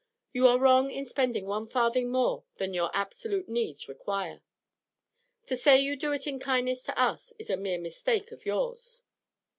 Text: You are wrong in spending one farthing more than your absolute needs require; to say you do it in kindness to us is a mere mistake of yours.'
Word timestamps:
You 0.33 0.47
are 0.47 0.57
wrong 0.57 0.89
in 0.89 1.05
spending 1.05 1.45
one 1.45 1.67
farthing 1.67 2.11
more 2.11 2.43
than 2.57 2.73
your 2.73 2.89
absolute 2.91 3.47
needs 3.47 3.87
require; 3.87 4.41
to 5.45 5.55
say 5.55 5.79
you 5.79 5.95
do 5.95 6.11
it 6.11 6.25
in 6.25 6.39
kindness 6.39 6.81
to 6.85 6.99
us 6.99 7.33
is 7.37 7.51
a 7.51 7.55
mere 7.57 7.77
mistake 7.79 8.31
of 8.31 8.43
yours.' 8.43 9.03